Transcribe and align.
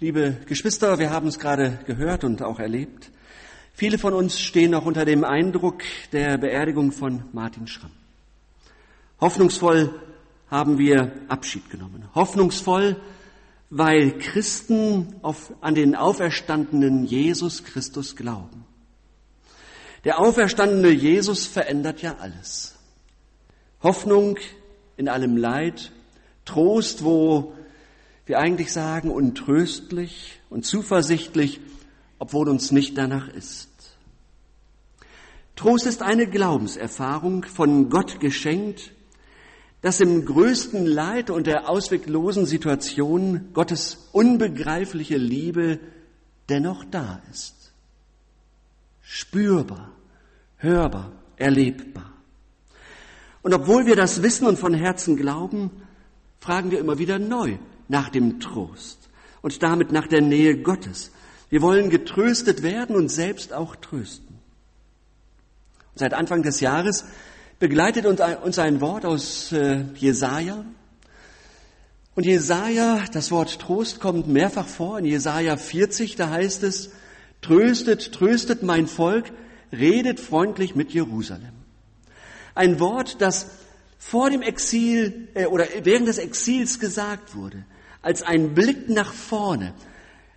Liebe 0.00 0.36
Geschwister, 0.46 1.00
wir 1.00 1.10
haben 1.10 1.26
es 1.26 1.40
gerade 1.40 1.80
gehört 1.84 2.22
und 2.22 2.40
auch 2.40 2.60
erlebt. 2.60 3.10
Viele 3.72 3.98
von 3.98 4.14
uns 4.14 4.38
stehen 4.38 4.70
noch 4.70 4.86
unter 4.86 5.04
dem 5.04 5.24
Eindruck 5.24 5.82
der 6.12 6.38
Beerdigung 6.38 6.92
von 6.92 7.24
Martin 7.32 7.66
Schramm. 7.66 7.90
Hoffnungsvoll 9.20 9.92
haben 10.48 10.78
wir 10.78 11.10
Abschied 11.26 11.68
genommen. 11.68 12.04
Hoffnungsvoll, 12.14 12.94
weil 13.70 14.16
Christen 14.18 15.16
auf, 15.22 15.52
an 15.62 15.74
den 15.74 15.96
auferstandenen 15.96 17.04
Jesus 17.04 17.64
Christus 17.64 18.14
glauben. 18.14 18.66
Der 20.04 20.20
auferstandene 20.20 20.90
Jesus 20.90 21.48
verändert 21.48 22.02
ja 22.02 22.18
alles. 22.20 22.76
Hoffnung 23.82 24.38
in 24.96 25.08
allem 25.08 25.36
Leid, 25.36 25.90
Trost, 26.44 27.02
wo 27.02 27.52
wir 28.28 28.38
eigentlich 28.38 28.72
sagen, 28.72 29.10
untröstlich 29.10 30.40
und 30.50 30.66
zuversichtlich, 30.66 31.60
obwohl 32.18 32.48
uns 32.48 32.72
nicht 32.72 32.98
danach 32.98 33.28
ist. 33.28 33.68
Trost 35.56 35.86
ist 35.86 36.02
eine 36.02 36.28
Glaubenserfahrung 36.28 37.44
von 37.44 37.90
Gott 37.90 38.20
geschenkt, 38.20 38.92
dass 39.80 40.00
im 40.00 40.24
größten 40.24 40.86
Leid 40.86 41.30
und 41.30 41.46
der 41.46 41.68
ausweglosen 41.68 42.46
Situation 42.46 43.48
Gottes 43.54 44.08
unbegreifliche 44.12 45.16
Liebe 45.16 45.78
dennoch 46.48 46.84
da 46.84 47.22
ist. 47.30 47.72
Spürbar, 49.00 49.92
hörbar, 50.58 51.12
erlebbar. 51.36 52.12
Und 53.42 53.54
obwohl 53.54 53.86
wir 53.86 53.96
das 53.96 54.22
wissen 54.22 54.46
und 54.46 54.58
von 54.58 54.74
Herzen 54.74 55.16
glauben, 55.16 55.70
fragen 56.40 56.70
wir 56.70 56.78
immer 56.78 56.98
wieder 56.98 57.18
neu 57.18 57.56
nach 57.88 58.08
dem 58.10 58.40
Trost 58.40 59.08
und 59.42 59.62
damit 59.62 59.92
nach 59.92 60.06
der 60.06 60.20
Nähe 60.20 60.58
Gottes. 60.58 61.10
Wir 61.50 61.62
wollen 61.62 61.90
getröstet 61.90 62.62
werden 62.62 62.94
und 62.94 63.08
selbst 63.08 63.52
auch 63.52 63.76
trösten. 63.76 64.38
Seit 65.94 66.14
Anfang 66.14 66.42
des 66.42 66.60
Jahres 66.60 67.04
begleitet 67.58 68.06
uns 68.06 68.58
ein 68.58 68.80
Wort 68.80 69.04
aus 69.04 69.52
äh, 69.52 69.84
Jesaja. 69.94 70.64
Und 72.14 72.26
Jesaja, 72.26 73.04
das 73.12 73.30
Wort 73.30 73.58
Trost 73.58 74.00
kommt 74.00 74.28
mehrfach 74.28 74.66
vor. 74.66 74.98
In 74.98 75.04
Jesaja 75.04 75.56
40, 75.56 76.16
da 76.16 76.30
heißt 76.30 76.62
es, 76.62 76.90
tröstet, 77.40 78.12
tröstet 78.12 78.62
mein 78.62 78.86
Volk, 78.86 79.32
redet 79.72 80.20
freundlich 80.20 80.74
mit 80.74 80.92
Jerusalem. 80.92 81.52
Ein 82.54 82.80
Wort, 82.80 83.20
das 83.20 83.48
vor 83.98 84.30
dem 84.30 84.42
Exil 84.42 85.28
äh, 85.34 85.46
oder 85.46 85.66
während 85.82 86.08
des 86.08 86.18
Exils 86.18 86.78
gesagt 86.78 87.34
wurde, 87.34 87.64
als 88.02 88.22
ein 88.22 88.54
Blick 88.54 88.88
nach 88.88 89.12
vorne, 89.12 89.74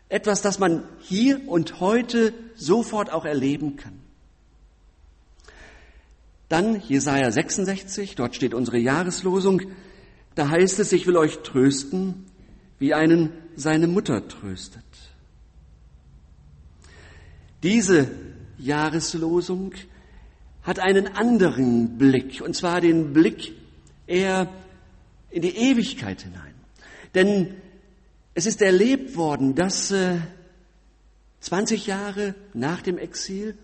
etwas, 0.09 0.42
das 0.42 0.59
man 0.59 0.84
hier 1.02 1.48
und 1.48 1.80
heute 1.80 2.34
sofort 2.56 3.12
auch 3.12 3.26
erleben 3.26 3.78
kann. 3.78 4.00
Dann 6.50 6.81
Jesaja 6.81 7.31
66, 7.31 8.16
dort 8.16 8.36
steht 8.36 8.53
unsere 8.53 8.78
Jahreslosung. 8.78 9.62
Da 10.36 10.50
heißt 10.50 10.80
es, 10.80 10.92
ich 10.92 11.08
will 11.08 11.16
euch 11.16 11.40
trösten, 11.44 12.26
wie 12.78 12.94
einen 12.94 13.31
seine 13.56 13.88
Mutter 13.88 14.28
tröstet. 14.28 14.84
Diese 17.64 18.09
Jahreslosung 18.58 19.73
hat 20.64 20.80
einen 20.80 21.08
anderen 21.16 21.98
Blick, 21.98 22.42
und 22.42 22.56
zwar 22.56 22.81
den 22.81 23.14
Blick 23.14 23.53
eher 24.06 24.50
in 25.30 25.42
die 25.42 25.56
Ewigkeit 25.56 26.22
hinein. 26.22 26.50
Denn 27.14 27.56
es 28.34 28.45
ist 28.45 28.62
erlebt 28.62 29.16
worden, 29.16 29.56
dass 29.56 29.92
äh, 29.92 30.17
20 31.42 31.88
Jahre 31.88 32.36
nach 32.53 32.81
dem 32.81 32.98
Exil 32.98 33.58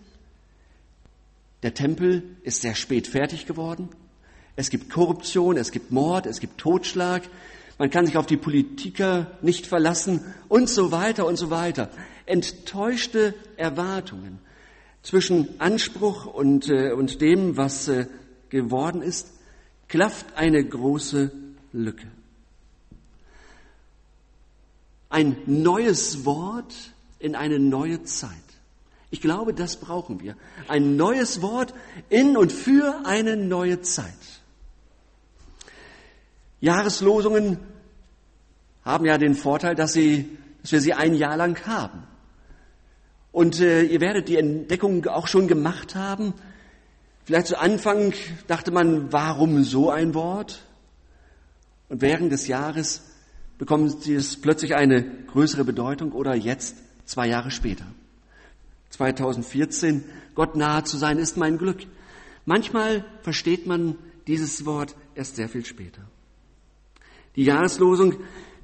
der 1.62 1.74
Tempel 1.74 2.22
ist 2.42 2.62
sehr 2.62 2.74
spät 2.74 3.06
fertig 3.06 3.46
geworden. 3.46 3.88
Es 4.56 4.70
gibt 4.70 4.90
Korruption, 4.90 5.56
es 5.56 5.70
gibt 5.70 5.90
Mord, 5.90 6.26
es 6.26 6.40
gibt 6.40 6.58
Totschlag. 6.58 7.22
Man 7.78 7.90
kann 7.90 8.06
sich 8.06 8.16
auf 8.16 8.26
die 8.26 8.36
Politiker 8.36 9.38
nicht 9.40 9.66
verlassen 9.66 10.34
und 10.48 10.68
so 10.68 10.90
weiter 10.90 11.26
und 11.26 11.36
so 11.36 11.50
weiter. 11.50 11.90
Enttäuschte 12.26 13.34
Erwartungen 13.56 14.40
zwischen 15.02 15.48
Anspruch 15.60 16.26
und, 16.26 16.68
äh, 16.68 16.92
und 16.92 17.20
dem, 17.20 17.56
was 17.56 17.88
äh, 17.88 18.06
geworden 18.50 19.00
ist, 19.00 19.32
klafft 19.88 20.26
eine 20.36 20.64
große 20.64 21.32
Lücke. 21.72 22.06
Ein 25.10 25.36
neues 25.46 26.24
Wort 26.24 26.74
in 27.18 27.34
eine 27.34 27.58
neue 27.58 28.02
Zeit. 28.04 28.32
Ich 29.10 29.20
glaube, 29.20 29.54
das 29.54 29.76
brauchen 29.76 30.20
wir. 30.20 30.36
Ein 30.68 30.96
neues 30.96 31.40
Wort 31.40 31.72
in 32.10 32.36
und 32.36 32.52
für 32.52 33.02
eine 33.04 33.36
neue 33.36 33.80
Zeit. 33.80 34.12
Jahreslosungen 36.60 37.58
haben 38.84 39.06
ja 39.06 39.16
den 39.16 39.34
Vorteil, 39.34 39.74
dass, 39.74 39.92
sie, 39.92 40.36
dass 40.62 40.72
wir 40.72 40.80
sie 40.80 40.92
ein 40.92 41.14
Jahr 41.14 41.36
lang 41.36 41.66
haben. 41.66 42.02
Und 43.32 43.60
äh, 43.60 43.82
ihr 43.82 44.00
werdet 44.00 44.28
die 44.28 44.36
Entdeckung 44.36 45.06
auch 45.06 45.26
schon 45.26 45.48
gemacht 45.48 45.94
haben. 45.94 46.34
Vielleicht 47.24 47.48
zu 47.48 47.58
Anfang 47.58 48.12
dachte 48.46 48.70
man, 48.70 49.12
warum 49.12 49.62
so 49.62 49.90
ein 49.90 50.14
Wort? 50.14 50.62
Und 51.88 52.00
während 52.02 52.32
des 52.32 52.48
Jahres 52.48 53.02
bekommt 53.58 54.06
es 54.06 54.40
plötzlich 54.40 54.74
eine 54.74 55.04
größere 55.26 55.64
Bedeutung 55.64 56.12
oder 56.12 56.34
jetzt, 56.34 56.76
zwei 57.04 57.28
Jahre 57.28 57.50
später. 57.50 57.86
2014, 58.90 60.04
Gott 60.34 60.56
nahe 60.56 60.84
zu 60.84 60.96
sein, 60.96 61.18
ist 61.18 61.36
mein 61.36 61.58
Glück. 61.58 61.84
Manchmal 62.46 63.04
versteht 63.22 63.66
man 63.66 63.96
dieses 64.26 64.64
Wort 64.64 64.94
erst 65.14 65.36
sehr 65.36 65.48
viel 65.48 65.64
später. 65.64 66.02
Die 67.36 67.44
Jahreslosung 67.44 68.16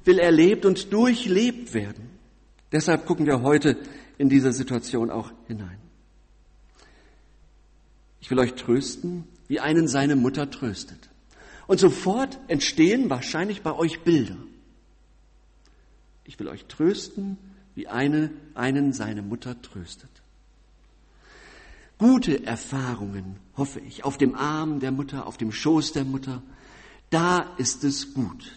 will 0.05 0.19
erlebt 0.19 0.65
und 0.65 0.91
durchlebt 0.91 1.73
werden. 1.73 2.09
Deshalb 2.71 3.05
gucken 3.05 3.25
wir 3.25 3.41
heute 3.41 3.77
in 4.17 4.29
diese 4.29 4.51
Situation 4.51 5.11
auch 5.11 5.31
hinein. 5.47 5.77
Ich 8.19 8.31
will 8.31 8.39
euch 8.39 8.55
trösten, 8.55 9.25
wie 9.47 9.59
einen 9.59 9.87
seine 9.87 10.15
Mutter 10.15 10.49
tröstet. 10.49 11.09
Und 11.67 11.79
sofort 11.79 12.39
entstehen 12.47 13.09
wahrscheinlich 13.09 13.61
bei 13.61 13.73
euch 13.73 14.01
Bilder. 14.01 14.37
Ich 16.25 16.39
will 16.39 16.47
euch 16.47 16.65
trösten, 16.65 17.37
wie 17.75 17.87
eine, 17.87 18.31
einen 18.53 18.93
seine 18.93 19.21
Mutter 19.21 19.61
tröstet. 19.61 20.09
Gute 21.97 22.45
Erfahrungen, 22.45 23.37
hoffe 23.55 23.79
ich, 23.79 24.03
auf 24.03 24.17
dem 24.17 24.35
Arm 24.35 24.79
der 24.79 24.91
Mutter, 24.91 25.27
auf 25.27 25.37
dem 25.37 25.51
Schoß 25.51 25.93
der 25.93 26.03
Mutter, 26.03 26.41
da 27.09 27.53
ist 27.57 27.83
es 27.83 28.13
gut. 28.13 28.51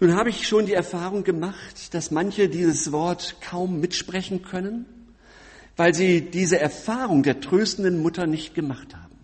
Nun 0.00 0.14
habe 0.14 0.30
ich 0.30 0.48
schon 0.48 0.66
die 0.66 0.72
Erfahrung 0.72 1.24
gemacht, 1.24 1.94
dass 1.94 2.10
manche 2.10 2.48
dieses 2.48 2.90
Wort 2.90 3.36
kaum 3.40 3.80
mitsprechen 3.80 4.42
können, 4.42 4.86
weil 5.76 5.94
sie 5.94 6.22
diese 6.22 6.58
Erfahrung 6.58 7.22
der 7.22 7.40
tröstenden 7.40 8.00
Mutter 8.00 8.26
nicht 8.26 8.54
gemacht 8.54 8.94
haben. 8.94 9.18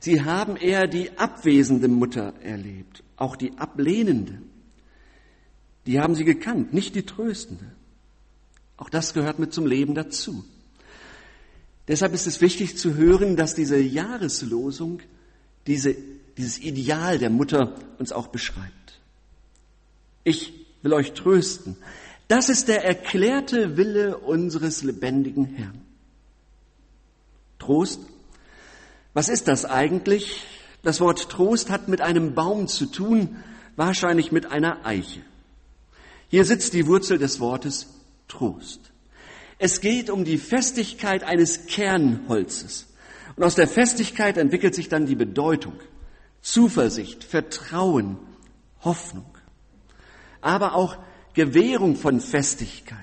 Sie 0.00 0.22
haben 0.22 0.56
eher 0.56 0.86
die 0.86 1.18
abwesende 1.18 1.88
Mutter 1.88 2.34
erlebt, 2.42 3.02
auch 3.16 3.36
die 3.36 3.56
ablehnende. 3.58 4.40
Die 5.88 6.00
haben 6.00 6.14
sie 6.14 6.26
gekannt, 6.26 6.74
nicht 6.74 6.94
die 6.96 7.04
tröstende. 7.04 7.64
Auch 8.76 8.90
das 8.90 9.14
gehört 9.14 9.38
mit 9.38 9.54
zum 9.54 9.64
Leben 9.64 9.94
dazu. 9.94 10.44
Deshalb 11.88 12.12
ist 12.12 12.26
es 12.26 12.42
wichtig 12.42 12.76
zu 12.76 12.94
hören, 12.94 13.36
dass 13.36 13.54
diese 13.54 13.78
Jahreslosung 13.78 15.00
diese, 15.66 15.96
dieses 16.36 16.58
Ideal 16.58 17.18
der 17.18 17.30
Mutter 17.30 17.74
uns 17.98 18.12
auch 18.12 18.26
beschreibt. 18.26 19.00
Ich 20.24 20.52
will 20.82 20.92
euch 20.92 21.14
trösten. 21.14 21.74
Das 22.28 22.50
ist 22.50 22.68
der 22.68 22.84
erklärte 22.84 23.78
Wille 23.78 24.18
unseres 24.18 24.82
lebendigen 24.82 25.46
Herrn. 25.46 25.80
Trost. 27.58 28.00
Was 29.14 29.30
ist 29.30 29.48
das 29.48 29.64
eigentlich? 29.64 30.42
Das 30.82 31.00
Wort 31.00 31.30
Trost 31.30 31.70
hat 31.70 31.88
mit 31.88 32.02
einem 32.02 32.34
Baum 32.34 32.68
zu 32.68 32.84
tun, 32.84 33.36
wahrscheinlich 33.76 34.32
mit 34.32 34.52
einer 34.52 34.84
Eiche. 34.84 35.22
Hier 36.28 36.44
sitzt 36.44 36.74
die 36.74 36.86
Wurzel 36.86 37.18
des 37.18 37.40
Wortes 37.40 37.88
Trost. 38.28 38.92
Es 39.58 39.80
geht 39.80 40.10
um 40.10 40.24
die 40.24 40.38
Festigkeit 40.38 41.24
eines 41.24 41.66
Kernholzes. 41.66 42.86
Und 43.36 43.44
aus 43.44 43.54
der 43.54 43.68
Festigkeit 43.68 44.36
entwickelt 44.36 44.74
sich 44.74 44.88
dann 44.88 45.06
die 45.06 45.14
Bedeutung, 45.14 45.74
Zuversicht, 46.42 47.24
Vertrauen, 47.24 48.18
Hoffnung, 48.82 49.26
aber 50.40 50.74
auch 50.74 50.96
Gewährung 51.34 51.96
von 51.96 52.20
Festigkeit. 52.20 52.98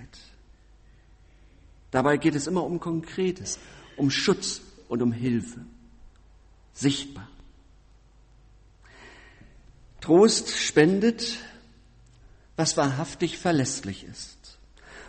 Dabei 1.91 2.17
geht 2.17 2.35
es 2.35 2.47
immer 2.47 2.63
um 2.63 2.79
Konkretes, 2.79 3.59
um 3.97 4.09
Schutz 4.09 4.61
und 4.89 5.01
um 5.01 5.11
Hilfe. 5.11 5.61
Sichtbar. 6.73 7.29
Trost 10.01 10.49
spendet 10.49 11.37
was 12.55 12.77
wahrhaftig 12.77 13.37
verlässlich 13.37 14.05
ist. 14.05 14.59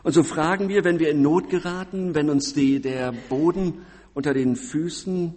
Und 0.02 0.12
so 0.12 0.22
fragen 0.22 0.68
wir, 0.68 0.84
wenn 0.84 0.98
wir 0.98 1.10
in 1.10 1.22
Not 1.22 1.50
geraten, 1.50 2.14
wenn 2.14 2.30
uns 2.30 2.54
die, 2.54 2.80
der 2.80 3.12
Boden 3.12 3.84
unter 4.14 4.34
den 4.34 4.56
Füßen 4.56 5.34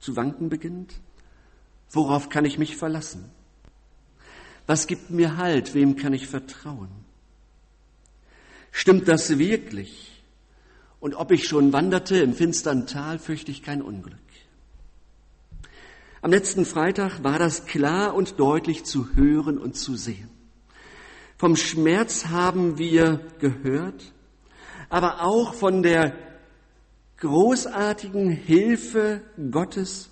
zu 0.00 0.16
wanken 0.16 0.48
beginnt, 0.48 0.94
worauf 1.90 2.28
kann 2.28 2.44
ich 2.44 2.58
mich 2.58 2.76
verlassen? 2.76 3.30
Was 4.66 4.86
gibt 4.86 5.10
mir 5.10 5.36
Halt? 5.36 5.74
Wem 5.74 5.96
kann 5.96 6.12
ich 6.12 6.26
vertrauen? 6.26 6.90
Stimmt 8.70 9.08
das 9.08 9.38
wirklich? 9.38 10.22
Und 11.00 11.14
ob 11.14 11.30
ich 11.30 11.46
schon 11.46 11.72
wanderte 11.72 12.18
im 12.18 12.34
finstern 12.34 12.86
Tal, 12.86 13.18
fürchte 13.18 13.50
ich 13.50 13.62
kein 13.62 13.80
Unglück. 13.80 14.18
Am 16.20 16.32
letzten 16.32 16.64
Freitag 16.64 17.22
war 17.22 17.38
das 17.38 17.66
klar 17.66 18.14
und 18.14 18.40
deutlich 18.40 18.84
zu 18.84 19.14
hören 19.14 19.56
und 19.56 19.76
zu 19.76 19.94
sehen. 19.94 20.28
Vom 21.38 21.54
Schmerz 21.54 22.26
haben 22.26 22.78
wir 22.78 23.20
gehört, 23.38 24.12
aber 24.88 25.22
auch 25.22 25.54
von 25.54 25.84
der 25.84 26.14
großartigen 27.18 28.30
Hilfe 28.30 29.22
Gottes, 29.50 30.10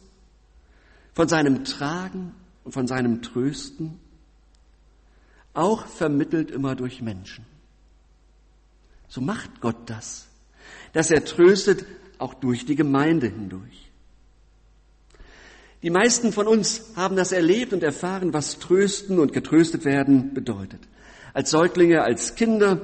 von 1.14 1.28
seinem 1.28 1.64
Tragen 1.64 2.32
und 2.62 2.72
von 2.72 2.86
seinem 2.86 3.22
Trösten, 3.22 3.98
auch 5.52 5.86
vermittelt 5.86 6.52
immer 6.52 6.76
durch 6.76 7.02
Menschen. 7.02 7.44
So 9.08 9.20
macht 9.20 9.60
Gott 9.60 9.90
das, 9.90 10.28
dass 10.92 11.10
er 11.10 11.24
tröstet 11.24 11.86
auch 12.18 12.34
durch 12.34 12.66
die 12.66 12.76
Gemeinde 12.76 13.26
hindurch. 13.26 13.85
Die 15.86 15.90
meisten 15.90 16.32
von 16.32 16.48
uns 16.48 16.82
haben 16.96 17.14
das 17.14 17.30
erlebt 17.30 17.72
und 17.72 17.84
erfahren, 17.84 18.32
was 18.32 18.58
trösten 18.58 19.20
und 19.20 19.32
getröstet 19.32 19.84
werden 19.84 20.34
bedeutet 20.34 20.80
als 21.32 21.52
Säuglinge, 21.52 22.02
als 22.02 22.34
Kinder, 22.34 22.80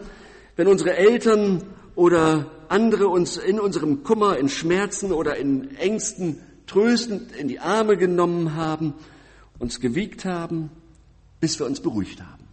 wenn 0.55 0.69
unsere 0.69 0.97
Eltern 0.97 1.65
oder 1.97 2.53
andere 2.69 3.09
uns 3.09 3.39
in 3.39 3.59
unserem 3.59 4.05
Kummer, 4.05 4.39
in 4.39 4.49
Schmerzen 4.49 5.11
oder 5.11 5.37
in 5.37 5.77
Ängsten 5.79 6.39
tröstend 6.69 7.33
in 7.33 7.49
die 7.49 7.59
Arme 7.59 7.97
genommen 7.97 8.55
haben, 8.55 8.95
uns 9.59 9.81
gewiegt 9.81 10.25
haben, 10.25 10.71
bis 11.41 11.59
wir 11.59 11.67
uns 11.67 11.81
beruhigt 11.81 12.21
haben. 12.21 12.45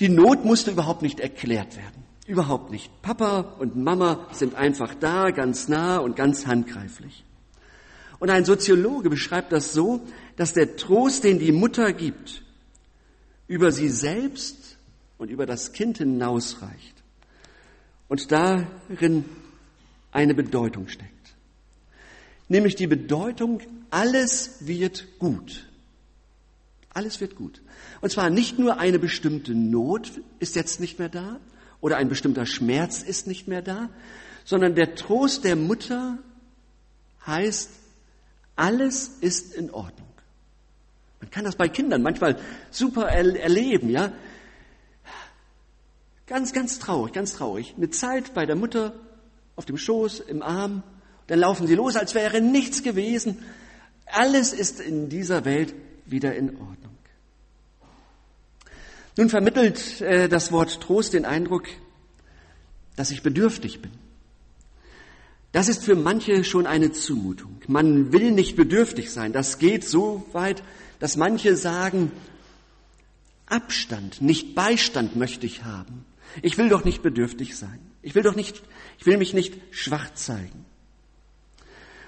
Die 0.00 0.08
Not 0.08 0.44
musste 0.44 0.72
überhaupt 0.72 1.02
nicht 1.02 1.20
erklärt 1.20 1.76
werden. 1.76 2.02
Überhaupt 2.26 2.72
nicht. 2.72 2.90
Papa 3.02 3.54
und 3.60 3.76
Mama 3.76 4.26
sind 4.32 4.56
einfach 4.56 4.92
da, 4.96 5.30
ganz 5.30 5.68
nah 5.68 5.98
und 5.98 6.16
ganz 6.16 6.48
handgreiflich. 6.48 7.22
Und 8.18 8.30
ein 8.30 8.44
Soziologe 8.44 9.10
beschreibt 9.10 9.52
das 9.52 9.72
so, 9.72 10.00
dass 10.36 10.52
der 10.52 10.76
Trost, 10.76 11.24
den 11.24 11.38
die 11.38 11.52
Mutter 11.52 11.92
gibt, 11.92 12.42
über 13.48 13.72
sie 13.72 13.88
selbst 13.88 14.76
und 15.18 15.30
über 15.30 15.46
das 15.46 15.72
Kind 15.72 15.98
hinausreicht 15.98 16.94
und 18.08 18.32
darin 18.32 19.24
eine 20.12 20.34
Bedeutung 20.34 20.88
steckt. 20.88 21.12
Nämlich 22.48 22.76
die 22.76 22.86
Bedeutung, 22.86 23.60
alles 23.90 24.66
wird 24.66 25.18
gut. 25.18 25.66
Alles 26.90 27.20
wird 27.20 27.36
gut. 27.36 27.60
Und 28.00 28.10
zwar 28.10 28.30
nicht 28.30 28.58
nur 28.58 28.78
eine 28.78 28.98
bestimmte 28.98 29.52
Not 29.54 30.12
ist 30.38 30.54
jetzt 30.54 30.80
nicht 30.80 30.98
mehr 30.98 31.08
da 31.08 31.40
oder 31.80 31.96
ein 31.96 32.08
bestimmter 32.08 32.46
Schmerz 32.46 33.02
ist 33.02 33.26
nicht 33.26 33.48
mehr 33.48 33.62
da, 33.62 33.90
sondern 34.44 34.74
der 34.74 34.94
Trost 34.94 35.44
der 35.44 35.56
Mutter 35.56 36.18
heißt, 37.26 37.70
alles 38.56 39.08
ist 39.20 39.54
in 39.54 39.70
Ordnung. 39.70 40.08
Man 41.20 41.30
kann 41.30 41.44
das 41.44 41.56
bei 41.56 41.68
Kindern 41.68 42.02
manchmal 42.02 42.38
super 42.70 43.08
erleben, 43.08 43.90
ja. 43.90 44.12
Ganz, 46.26 46.52
ganz 46.52 46.78
traurig, 46.78 47.12
ganz 47.12 47.34
traurig. 47.34 47.74
Eine 47.76 47.90
Zeit 47.90 48.34
bei 48.34 48.46
der 48.46 48.56
Mutter 48.56 48.94
auf 49.54 49.64
dem 49.64 49.78
Schoß, 49.78 50.20
im 50.20 50.42
Arm, 50.42 50.82
dann 51.28 51.38
laufen 51.38 51.66
sie 51.66 51.74
los, 51.74 51.96
als 51.96 52.14
wäre 52.14 52.40
nichts 52.40 52.82
gewesen. 52.82 53.42
Alles 54.06 54.52
ist 54.52 54.80
in 54.80 55.08
dieser 55.08 55.44
Welt 55.44 55.74
wieder 56.04 56.34
in 56.34 56.50
Ordnung. 56.50 56.96
Nun 59.16 59.30
vermittelt 59.30 60.00
äh, 60.02 60.28
das 60.28 60.52
Wort 60.52 60.80
Trost 60.80 61.14
den 61.14 61.24
Eindruck, 61.24 61.64
dass 62.96 63.10
ich 63.10 63.22
bedürftig 63.22 63.80
bin. 63.80 63.92
Das 65.56 65.68
ist 65.68 65.84
für 65.86 65.94
manche 65.94 66.44
schon 66.44 66.66
eine 66.66 66.92
Zumutung. 66.92 67.62
Man 67.66 68.12
will 68.12 68.30
nicht 68.30 68.56
bedürftig 68.56 69.10
sein. 69.10 69.32
Das 69.32 69.58
geht 69.58 69.84
so 69.88 70.26
weit, 70.32 70.62
dass 70.98 71.16
manche 71.16 71.56
sagen, 71.56 72.12
Abstand, 73.46 74.20
nicht 74.20 74.54
Beistand 74.54 75.16
möchte 75.16 75.46
ich 75.46 75.64
haben. 75.64 76.04
Ich 76.42 76.58
will 76.58 76.68
doch 76.68 76.84
nicht 76.84 77.02
bedürftig 77.02 77.56
sein. 77.56 77.78
Ich 78.02 78.14
will 78.14 78.22
doch 78.22 78.36
nicht, 78.36 78.62
ich 78.98 79.06
will 79.06 79.16
mich 79.16 79.32
nicht 79.32 79.54
schwach 79.70 80.12
zeigen. 80.12 80.66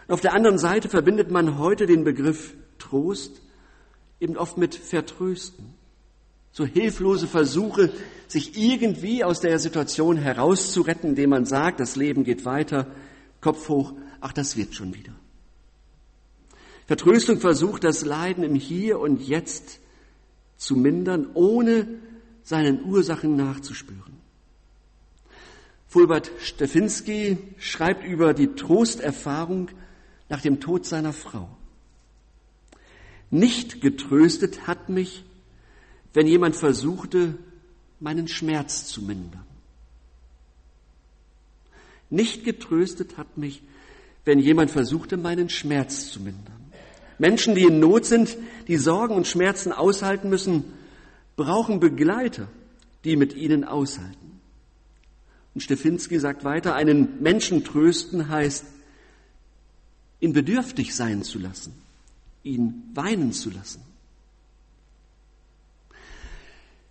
Und 0.09 0.13
auf 0.13 0.21
der 0.21 0.35
anderen 0.35 0.59
Seite 0.59 0.91
verbindet 0.91 1.31
man 1.31 1.57
heute 1.57 1.87
den 1.87 2.05
Begriff 2.05 2.53
Trost 2.79 3.41
eben 4.21 4.37
oft 4.37 4.59
mit 4.59 4.75
Vertrösten. 4.75 5.73
So 6.53 6.67
hilflose 6.67 7.27
Versuche, 7.27 7.95
sich 8.27 8.59
irgendwie 8.59 9.25
aus 9.25 9.41
der 9.41 9.59
Situation 9.59 10.19
herauszuretten, 10.19 11.09
indem 11.09 11.31
man 11.31 11.47
sagt, 11.47 11.81
das 11.81 11.97
Leben 11.97 12.25
geht 12.25 12.45
weiter, 12.45 12.89
Kopf 13.41 13.69
hoch, 13.69 13.93
ach, 14.21 14.33
das 14.33 14.57
wird 14.57 14.75
schon 14.75 14.95
wieder. 14.95 15.13
Vertröstung 16.87 17.39
versucht, 17.39 17.85
das 17.85 18.05
Leiden 18.05 18.43
im 18.45 18.55
Hier 18.55 18.99
und 18.99 19.21
Jetzt 19.21 19.79
zu 20.57 20.75
mindern, 20.75 21.31
ohne 21.35 21.87
seinen 22.43 22.85
Ursachen 22.85 23.37
nachzuspüren. 23.37 24.19
Fulbert 25.87 26.31
Stefinski 26.41 27.39
schreibt 27.59 28.05
über 28.05 28.35
die 28.35 28.55
Trosterfahrung 28.55 29.69
nach 30.29 30.41
dem 30.41 30.61
Tod 30.61 30.85
seiner 30.87 31.13
Frau. 31.13 31.49
Nicht 33.31 33.81
getröstet 33.81 34.67
hat 34.67 34.89
mich, 34.89 35.25
wenn 36.15 36.27
jemand 36.27 36.57
versuchte, 36.57 37.39
meinen 38.01 38.29
Schmerz 38.29 38.87
zu 38.87 39.03
mindern. 39.03 39.48
Nicht 42.11 42.45
getröstet 42.45 43.17
hat 43.17 43.37
mich, 43.37 43.63
wenn 44.25 44.39
jemand 44.39 44.71
versuchte, 44.71 45.17
meinen 45.17 45.49
Schmerz 45.49 46.11
zu 46.11 46.21
mindern. 46.21 46.73
Menschen, 47.19 47.55
die 47.55 47.65
in 47.65 47.81
Not 47.81 48.07
sind, 48.07 48.37
die 48.69 48.77
Sorgen 48.77 49.15
und 49.15 49.27
Schmerzen 49.27 49.73
aushalten 49.73 50.29
müssen, 50.29 50.65
brauchen 51.37 51.81
Begleiter, 51.81 52.49
die 53.05 53.17
mit 53.17 53.35
ihnen 53.35 53.65
aushalten. 53.65 54.41
Und 55.55 55.63
Stefinski 55.63 56.19
sagt 56.19 56.45
weiter, 56.45 56.75
einen 56.75 57.21
Menschen 57.21 57.65
trösten 57.65 58.29
heißt, 58.29 58.65
ihn 60.21 60.33
bedürftig 60.33 60.95
sein 60.95 61.23
zu 61.23 61.39
lassen, 61.39 61.73
ihn 62.43 62.83
weinen 62.95 63.33
zu 63.33 63.51
lassen. 63.51 63.83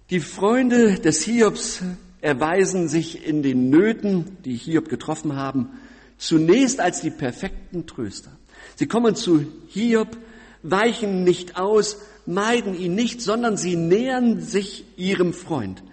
Die 0.10 0.22
Freunde 0.22 1.00
des 1.00 1.22
Hiobs 1.24 1.82
erweisen 2.22 2.88
sich 2.88 3.26
in 3.26 3.44
den 3.44 3.70
Nöten, 3.70 4.38
die 4.44 4.56
Hiob 4.56 4.90
getroffen 4.90 5.36
haben, 5.36 5.70
zunächst 6.18 6.80
als 6.80 7.02
die 7.02 7.12
perfekten 7.12 7.86
Tröster. 7.86 8.32
Sie 8.76 8.88
kommen 8.88 9.16
zu 9.16 9.46
Hiob, 9.68 10.18
weichen 10.64 11.24
nicht 11.24 11.58
aus, 11.58 11.98
meiden 12.26 12.78
ihn 12.78 12.96
nicht, 12.96 13.22
sondern 13.22 13.58
sie 13.58 13.76
nähern 13.76 14.42
sich 14.42 14.86
ihrem 14.98 15.34
Freund. 15.34 15.84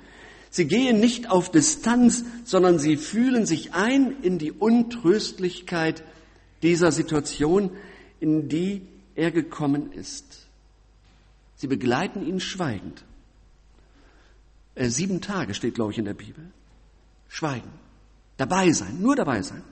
Sie 0.50 0.66
gehen 0.66 1.00
nicht 1.00 1.30
auf 1.30 1.50
Distanz, 1.50 2.24
sondern 2.44 2.78
sie 2.78 2.96
fühlen 2.96 3.44
sich 3.44 3.74
ein 3.74 4.16
in 4.22 4.38
die 4.38 4.52
Untröstlichkeit 4.52 6.04
dieser 6.62 6.92
Situation, 6.92 7.70
in 8.20 8.48
die 8.48 8.82
er 9.14 9.30
gekommen 9.30 9.92
ist. 9.92 10.46
Sie 11.56 11.66
begleiten 11.66 12.26
ihn 12.26 12.40
schweigend. 12.40 13.04
Äh, 14.74 14.88
sieben 14.88 15.20
Tage 15.20 15.54
steht, 15.54 15.74
glaube 15.74 15.92
ich, 15.92 15.98
in 15.98 16.04
der 16.04 16.14
Bibel. 16.14 16.50
Schweigen. 17.28 17.70
Dabei 18.36 18.72
sein, 18.72 19.00
nur 19.00 19.16
dabei 19.16 19.42
sein. 19.42 19.62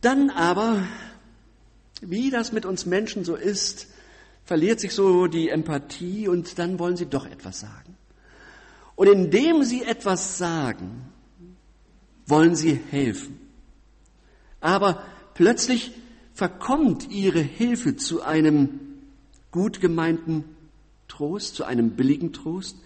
Dann 0.00 0.30
aber 0.30 0.82
wie 2.00 2.30
das 2.30 2.52
mit 2.52 2.64
uns 2.64 2.86
Menschen 2.86 3.24
so 3.24 3.34
ist, 3.34 3.88
verliert 4.44 4.80
sich 4.80 4.92
so 4.92 5.26
die 5.26 5.48
Empathie 5.48 6.28
und 6.28 6.58
dann 6.58 6.78
wollen 6.78 6.96
sie 6.96 7.06
doch 7.06 7.26
etwas 7.26 7.60
sagen. 7.60 7.96
Und 8.96 9.08
indem 9.08 9.62
sie 9.62 9.82
etwas 9.82 10.38
sagen, 10.38 11.12
wollen 12.26 12.56
sie 12.56 12.80
helfen. 12.90 13.38
Aber 14.60 15.02
plötzlich 15.34 15.92
verkommt 16.34 17.10
ihre 17.10 17.40
Hilfe 17.40 17.96
zu 17.96 18.22
einem 18.22 18.80
gut 19.50 19.80
gemeinten 19.80 20.44
Trost, 21.06 21.54
zu 21.54 21.64
einem 21.64 21.92
billigen 21.92 22.32
Trost, 22.32 22.76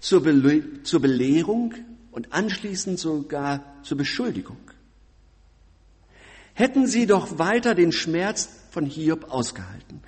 zur, 0.00 0.22
Bele 0.22 0.82
zur 0.82 1.00
Belehrung 1.00 1.74
und 2.10 2.32
anschließend 2.32 2.98
sogar 2.98 3.64
zur 3.82 3.96
Beschuldigung. 3.96 4.58
Hätten 6.54 6.86
sie 6.86 7.06
doch 7.06 7.38
weiter 7.38 7.74
den 7.74 7.92
Schmerz 7.92 8.48
von 8.70 8.84
Hiob 8.84 9.30
ausgehalten. 9.30 10.00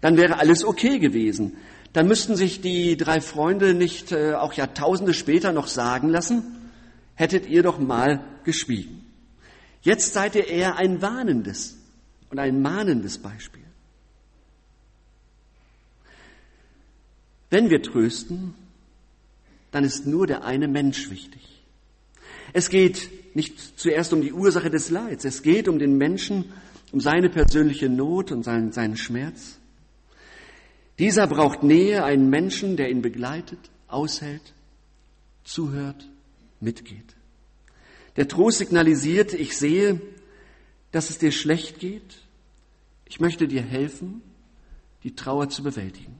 Dann 0.00 0.16
wäre 0.16 0.38
alles 0.38 0.64
okay 0.64 0.98
gewesen. 0.98 1.56
dann 1.92 2.06
müssten 2.06 2.36
sich 2.36 2.60
die 2.60 2.96
drei 2.96 3.20
Freunde 3.20 3.74
nicht 3.74 4.12
äh, 4.12 4.34
auch 4.34 4.52
Jahrtausende 4.52 5.14
später 5.14 5.52
noch 5.52 5.66
sagen 5.66 6.10
lassen, 6.10 6.44
hättet 7.14 7.46
ihr 7.46 7.62
doch 7.62 7.78
mal 7.78 8.22
geschwiegen. 8.44 9.04
Jetzt 9.82 10.12
seid 10.12 10.34
ihr 10.34 10.46
eher 10.46 10.76
ein 10.76 11.02
warnendes 11.02 11.76
und 12.30 12.38
ein 12.38 12.60
mahnendes 12.60 13.18
Beispiel. 13.18 13.64
Wenn 17.50 17.70
wir 17.70 17.82
trösten, 17.82 18.54
dann 19.70 19.84
ist 19.84 20.06
nur 20.06 20.26
der 20.26 20.44
eine 20.44 20.68
Mensch 20.68 21.10
wichtig. 21.10 21.42
Es 22.52 22.70
geht 22.70 23.10
nicht 23.34 23.78
zuerst 23.78 24.12
um 24.12 24.22
die 24.22 24.32
Ursache 24.32 24.70
des 24.70 24.90
Leids, 24.90 25.24
es 25.24 25.42
geht 25.42 25.68
um 25.68 25.78
den 25.78 25.96
Menschen, 25.96 26.52
um 26.92 27.00
seine 27.00 27.28
persönliche 27.28 27.88
Not 27.88 28.32
und 28.32 28.42
seinen, 28.42 28.72
seinen 28.72 28.96
Schmerz. 28.96 29.58
Dieser 30.98 31.26
braucht 31.26 31.62
Nähe, 31.62 32.02
einen 32.04 32.28
Menschen, 32.30 32.76
der 32.76 32.90
ihn 32.90 33.02
begleitet, 33.02 33.58
aushält, 33.86 34.54
zuhört, 35.44 36.08
mitgeht. 36.60 37.14
Der 38.16 38.26
Trost 38.26 38.58
signalisiert, 38.58 39.32
ich 39.32 39.56
sehe, 39.56 40.00
dass 40.90 41.10
es 41.10 41.18
dir 41.18 41.30
schlecht 41.30 41.78
geht. 41.78 42.22
Ich 43.04 43.20
möchte 43.20 43.46
dir 43.46 43.62
helfen, 43.62 44.22
die 45.04 45.14
Trauer 45.14 45.48
zu 45.48 45.62
bewältigen. 45.62 46.16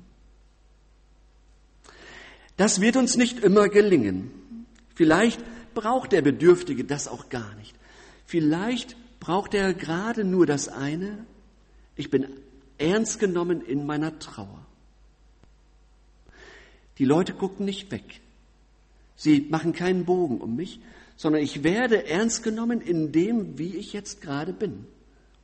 Das 2.59 2.81
wird 2.81 2.97
uns 2.97 3.17
nicht 3.17 3.39
immer 3.39 3.69
gelingen. 3.69 4.31
Vielleicht 4.97 5.41
braucht 5.75 6.11
der 6.11 6.23
Bedürftige 6.23 6.85
das 6.85 7.07
auch 7.07 7.29
gar 7.29 7.55
nicht. 7.55 7.75
Vielleicht 8.27 8.97
braucht 9.21 9.55
er 9.55 9.73
gerade 9.73 10.25
nur 10.25 10.45
das 10.45 10.69
eine, 10.69 11.25
ich 11.95 12.11
bin 12.11 12.27
ernst 12.77 13.21
genommen 13.21 13.61
in 13.61 13.87
meiner 13.87 14.19
Trauer. 14.19 14.67
Die 16.99 17.05
Leute 17.05 17.33
gucken 17.33 17.65
nicht 17.65 17.93
weg. 17.93 18.21
Sie 19.15 19.47
machen 19.51 19.73
keinen 19.73 20.05
Bogen 20.05 20.41
um 20.41 20.57
mich, 20.57 20.81
sondern 21.17 21.43
ich 21.43 21.63
werde 21.63 22.07
ernst 22.07 22.43
genommen 22.43 22.81
in 22.81 23.13
dem, 23.13 23.57
wie 23.57 23.77
ich 23.77 23.93
jetzt 23.93 24.21
gerade 24.21 24.53
bin. 24.53 24.85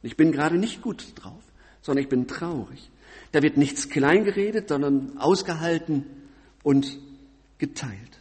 Ich 0.03 0.17
bin 0.17 0.33
gerade 0.33 0.57
nicht 0.59 0.83
gut 0.83 1.13
drauf, 1.15 1.43
sondern 1.81 2.03
ich 2.03 2.09
bin 2.09 2.27
traurig. 2.27 2.91
Da 3.31 3.41
wird 3.43 3.57
nichts 3.57 3.89
kleingeredet, 3.89 4.69
sondern 4.69 5.17
ausgehalten 5.17 6.07
und 6.65 6.99
geteilt. 7.59 8.19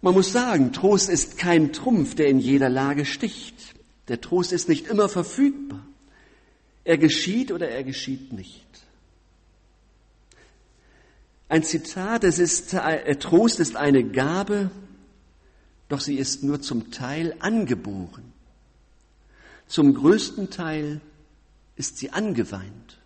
Man 0.00 0.14
muss 0.14 0.32
sagen, 0.32 0.72
Trost 0.72 1.08
ist 1.08 1.38
kein 1.38 1.72
Trumpf, 1.72 2.16
der 2.16 2.26
in 2.26 2.40
jeder 2.40 2.68
Lage 2.68 3.04
sticht. 3.04 3.74
Der 4.08 4.20
Trost 4.20 4.52
ist 4.52 4.68
nicht 4.68 4.88
immer 4.88 5.08
verfügbar. 5.08 5.84
Er 6.84 6.98
geschieht 6.98 7.52
oder 7.52 7.68
er 7.68 7.84
geschieht 7.84 8.32
nicht. 8.32 8.64
Ein 11.48 11.62
Zitat, 11.62 12.24
es 12.24 12.38
ist, 12.38 12.74
äh, 12.74 13.16
Trost 13.16 13.60
ist 13.60 13.76
eine 13.76 14.04
Gabe, 14.04 14.70
doch 15.88 16.00
sie 16.00 16.16
ist 16.16 16.42
nur 16.42 16.60
zum 16.60 16.90
Teil 16.90 17.34
angeboren. 17.40 18.32
Zum 19.66 19.94
größten 19.94 20.50
Teil 20.50 21.00
ist 21.76 21.98
sie 21.98 22.10
angeweint. 22.10 22.97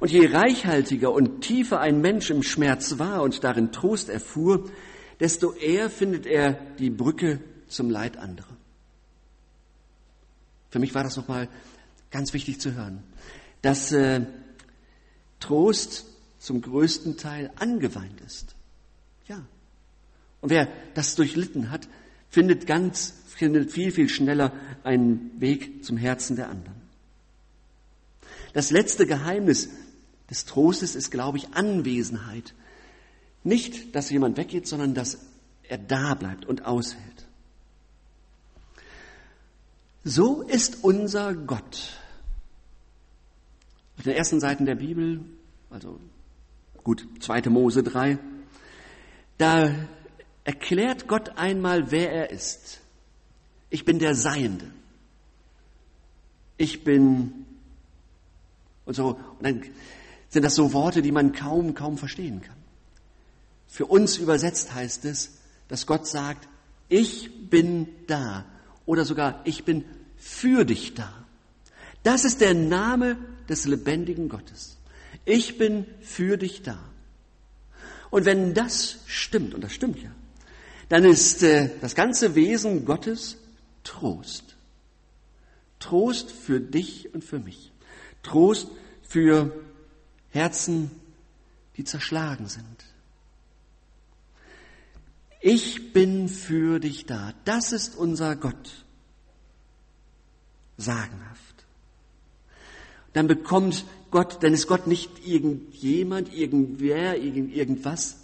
Und 0.00 0.10
je 0.10 0.26
reichhaltiger 0.26 1.12
und 1.12 1.40
tiefer 1.40 1.80
ein 1.80 2.00
Mensch 2.00 2.30
im 2.30 2.42
Schmerz 2.42 2.98
war 2.98 3.22
und 3.22 3.44
darin 3.44 3.72
Trost 3.72 4.08
erfuhr, 4.08 4.70
desto 5.20 5.52
eher 5.52 5.90
findet 5.90 6.26
er 6.26 6.54
die 6.78 6.90
Brücke 6.90 7.40
zum 7.68 7.90
Leid 7.90 8.16
anderer. 8.16 8.56
Für 10.70 10.78
mich 10.80 10.94
war 10.94 11.04
das 11.04 11.16
nochmal 11.16 11.48
ganz 12.10 12.32
wichtig 12.32 12.60
zu 12.60 12.74
hören, 12.74 13.02
dass 13.62 13.92
äh, 13.92 14.22
Trost 15.40 16.06
zum 16.38 16.60
größten 16.60 17.16
Teil 17.16 17.50
angeweint 17.56 18.20
ist. 18.20 18.54
Ja. 19.26 19.42
Und 20.40 20.50
wer 20.50 20.68
das 20.94 21.14
durchlitten 21.14 21.70
hat, 21.70 21.88
findet 22.28 22.66
ganz, 22.66 23.14
findet 23.28 23.70
viel, 23.70 23.92
viel 23.92 24.08
schneller 24.08 24.52
einen 24.82 25.40
Weg 25.40 25.84
zum 25.84 25.96
Herzen 25.96 26.36
der 26.36 26.50
anderen. 26.50 26.82
Das 28.52 28.70
letzte 28.70 29.06
Geheimnis 29.06 29.70
des 30.30 30.44
Trostes 30.44 30.94
ist, 30.94 31.10
glaube 31.10 31.38
ich, 31.38 31.54
Anwesenheit. 31.54 32.54
Nicht, 33.42 33.94
dass 33.94 34.10
jemand 34.10 34.36
weggeht, 34.36 34.66
sondern 34.66 34.94
dass 34.94 35.18
er 35.64 35.78
da 35.78 36.14
bleibt 36.14 36.46
und 36.46 36.64
aushält. 36.64 37.26
So 40.02 40.42
ist 40.42 40.82
unser 40.82 41.34
Gott. 41.34 41.98
Auf 43.96 44.04
den 44.04 44.14
ersten 44.14 44.40
Seiten 44.40 44.66
der 44.66 44.74
Bibel, 44.74 45.20
also 45.70 46.00
gut, 46.82 47.06
2. 47.20 47.42
Mose 47.48 47.82
3, 47.82 48.18
da 49.38 49.74
erklärt 50.44 51.08
Gott 51.08 51.30
einmal, 51.36 51.90
wer 51.90 52.12
er 52.12 52.30
ist. 52.30 52.80
Ich 53.70 53.84
bin 53.84 53.98
der 53.98 54.14
Seiende. 54.14 54.70
Ich 56.56 56.84
bin 56.84 57.44
und 58.84 58.94
so. 58.94 59.18
Und 59.38 59.42
dann 59.42 59.62
sind 60.34 60.42
das 60.42 60.56
so 60.56 60.72
Worte, 60.72 61.00
die 61.00 61.12
man 61.12 61.32
kaum, 61.32 61.74
kaum 61.74 61.96
verstehen 61.96 62.42
kann. 62.42 62.56
Für 63.68 63.86
uns 63.86 64.18
übersetzt 64.18 64.74
heißt 64.74 65.04
es, 65.04 65.38
dass 65.68 65.86
Gott 65.86 66.08
sagt, 66.08 66.48
ich 66.88 67.48
bin 67.48 67.88
da 68.08 68.44
oder 68.84 69.04
sogar 69.04 69.40
ich 69.44 69.64
bin 69.64 69.84
für 70.16 70.64
dich 70.64 70.94
da. 70.94 71.12
Das 72.02 72.24
ist 72.24 72.40
der 72.40 72.52
Name 72.52 73.16
des 73.48 73.64
lebendigen 73.64 74.28
Gottes. 74.28 74.76
Ich 75.24 75.56
bin 75.56 75.86
für 76.00 76.36
dich 76.36 76.62
da. 76.62 76.78
Und 78.10 78.24
wenn 78.24 78.54
das 78.54 78.98
stimmt, 79.06 79.54
und 79.54 79.62
das 79.62 79.72
stimmt 79.72 80.02
ja, 80.02 80.10
dann 80.88 81.04
ist 81.04 81.44
äh, 81.44 81.70
das 81.80 81.94
ganze 81.94 82.34
Wesen 82.34 82.84
Gottes 82.84 83.38
Trost. 83.84 84.56
Trost 85.78 86.32
für 86.32 86.58
dich 86.60 87.14
und 87.14 87.22
für 87.22 87.38
mich. 87.38 87.72
Trost 88.24 88.68
für 89.02 89.63
Herzen, 90.34 90.90
die 91.76 91.84
zerschlagen 91.84 92.48
sind. 92.48 92.84
Ich 95.40 95.92
bin 95.92 96.28
für 96.28 96.80
dich 96.80 97.06
da. 97.06 97.32
Das 97.44 97.72
ist 97.72 97.96
unser 97.96 98.34
Gott. 98.34 98.84
Sagenhaft. 100.76 101.66
Dann 103.12 103.28
bekommt 103.28 103.84
Gott, 104.10 104.42
dann 104.42 104.52
ist 104.52 104.66
Gott 104.66 104.88
nicht 104.88 105.24
irgendjemand, 105.24 106.32
irgendwer, 106.34 107.16
irgend, 107.16 107.54
irgendwas, 107.54 108.16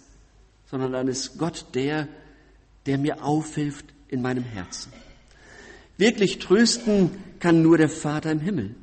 sondern 0.69 0.91
dann 0.91 1.07
ist 1.07 1.37
Gott 1.37 1.67
der, 1.75 2.09
der 2.87 2.97
mir 2.97 3.23
aufhilft 3.23 3.85
in 4.09 4.21
meinem 4.21 4.43
Herzen. 4.43 4.91
Wirklich 5.97 6.39
trösten 6.39 7.11
kann 7.39 7.61
nur 7.61 7.77
der 7.77 7.89
Vater 7.89 8.31
im 8.31 8.41
Himmel. 8.41 8.75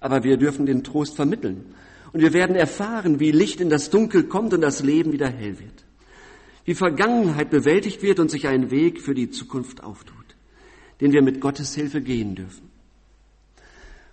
Aber 0.00 0.22
wir 0.22 0.36
dürfen 0.36 0.66
den 0.66 0.84
Trost 0.84 1.16
vermitteln. 1.16 1.74
Und 2.14 2.20
wir 2.20 2.32
werden 2.32 2.56
erfahren, 2.56 3.20
wie 3.20 3.30
Licht 3.30 3.60
in 3.60 3.68
das 3.68 3.90
Dunkel 3.90 4.24
kommt 4.24 4.54
und 4.54 4.62
das 4.62 4.82
Leben 4.82 5.12
wieder 5.12 5.28
hell 5.28 5.58
wird 5.58 5.84
wie 6.64 6.74
Vergangenheit 6.74 7.50
bewältigt 7.50 8.02
wird 8.02 8.18
und 8.18 8.30
sich 8.30 8.48
ein 8.48 8.70
Weg 8.70 9.00
für 9.00 9.14
die 9.14 9.30
Zukunft 9.30 9.82
auftut, 9.82 10.36
den 11.00 11.12
wir 11.12 11.22
mit 11.22 11.40
Gottes 11.40 11.74
Hilfe 11.74 12.00
gehen 12.00 12.34
dürfen. 12.34 12.70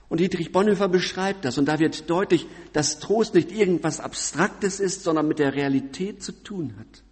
Und 0.10 0.20
Dietrich 0.20 0.52
Bonhoeffer 0.52 0.90
beschreibt 0.90 1.46
das 1.46 1.58
und 1.58 1.68
da 1.68 1.80
wird 1.80 2.10
deutlich, 2.10 2.46
dass 2.74 3.00
Trost 3.00 3.34
nicht 3.34 3.52
irgendwas 3.52 4.02
Abstraktes 4.02 4.82
ist, 4.82 5.04
sondern 5.04 5.28
mit 5.28 5.40
der 5.40 5.56
Realität 5.56 6.22
zu 6.22 6.34
tun 6.34 6.76
hat. 6.78 7.04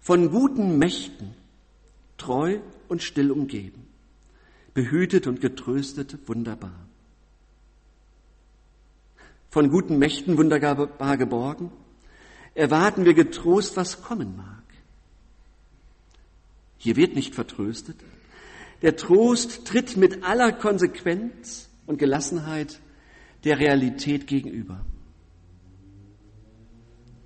Von 0.00 0.30
guten 0.30 0.78
Mächten, 0.78 1.34
treu 2.18 2.60
und 2.88 3.02
still 3.02 3.32
umgeben, 3.32 3.86
behütet 4.72 5.26
und 5.26 5.40
getröstet, 5.40 6.16
wunderbar. 6.26 6.86
Von 9.52 9.68
guten 9.68 9.98
Mächten 9.98 10.38
wunderbar 10.38 11.18
geborgen, 11.18 11.70
erwarten 12.54 13.04
wir 13.04 13.12
getrost, 13.12 13.76
was 13.76 14.00
kommen 14.00 14.34
mag. 14.34 14.62
Hier 16.78 16.96
wird 16.96 17.14
nicht 17.14 17.34
vertröstet. 17.34 17.96
Der 18.80 18.96
Trost 18.96 19.66
tritt 19.66 19.98
mit 19.98 20.24
aller 20.24 20.52
Konsequenz 20.52 21.68
und 21.86 21.98
Gelassenheit 21.98 22.80
der 23.44 23.58
Realität 23.58 24.26
gegenüber. 24.26 24.86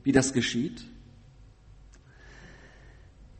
Wie 0.02 0.10
das 0.10 0.32
geschieht? 0.32 0.84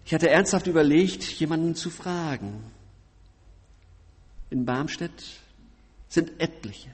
Ich 0.05 0.15
hatte 0.15 0.31
ernsthaft 0.31 0.69
überlegt, 0.69 1.25
jemanden 1.25 1.75
zu 1.75 1.91
fragen. 1.91 2.63
In 4.49 4.65
Barmstedt 4.65 5.41
sind 6.09 6.41
etliche, 6.41 6.91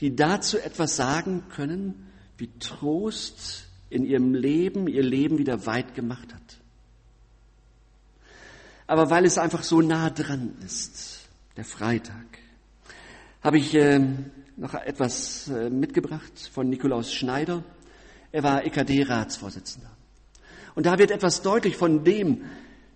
die 0.00 0.14
dazu 0.14 0.58
etwas 0.58 0.96
sagen 0.96 1.44
können, 1.48 2.10
wie 2.38 2.50
Trost 2.58 3.68
in 3.88 4.04
ihrem 4.04 4.34
Leben 4.34 4.88
ihr 4.88 5.02
Leben 5.02 5.38
wieder 5.38 5.66
weit 5.66 5.94
gemacht 5.94 6.34
hat. 6.34 6.42
Aber 8.86 9.10
weil 9.10 9.24
es 9.24 9.38
einfach 9.38 9.62
so 9.62 9.80
nah 9.80 10.10
dran 10.10 10.54
ist, 10.64 11.28
der 11.56 11.64
Freitag, 11.64 12.38
habe 13.42 13.58
ich 13.58 13.74
äh, 13.74 14.00
noch 14.56 14.74
etwas 14.74 15.48
äh, 15.48 15.70
mitgebracht 15.70 16.50
von 16.52 16.68
Nikolaus 16.68 17.12
Schneider. 17.12 17.62
Er 18.32 18.42
war 18.42 18.64
EKD-Ratsvorsitzender. 18.64 19.90
Und 20.74 20.86
da 20.86 20.98
wird 20.98 21.10
etwas 21.10 21.42
deutlich 21.42 21.76
von 21.76 22.04
dem, 22.04 22.42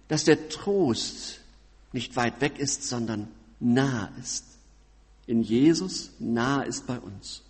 dass 0.09 0.25
der 0.25 0.49
Trost 0.49 1.41
nicht 1.93 2.17
weit 2.17 2.41
weg 2.41 2.59
ist, 2.59 2.89
sondern 2.89 3.29
nah 3.59 4.13
ist. 4.21 4.50
In 5.31 5.43
Jesus 5.43 6.11
nah 6.19 6.63
ist 6.63 6.89
bei 6.89 6.99
uns. 6.99 7.45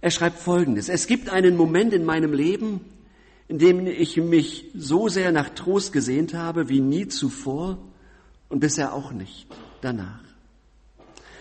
Er 0.00 0.12
schreibt 0.12 0.38
Folgendes. 0.38 0.88
Es 0.88 1.08
gibt 1.08 1.30
einen 1.30 1.56
Moment 1.56 1.92
in 1.92 2.04
meinem 2.04 2.32
Leben, 2.32 2.80
in 3.48 3.58
dem 3.58 3.88
ich 3.88 4.16
mich 4.16 4.70
so 4.72 5.08
sehr 5.08 5.32
nach 5.32 5.48
Trost 5.48 5.92
gesehnt 5.92 6.32
habe 6.32 6.68
wie 6.68 6.78
nie 6.78 7.08
zuvor 7.08 7.78
und 8.48 8.60
bisher 8.60 8.94
auch 8.94 9.10
nicht 9.10 9.48
danach. 9.80 10.22